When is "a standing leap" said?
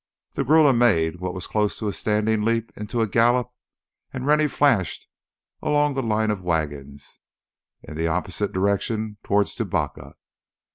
1.87-2.71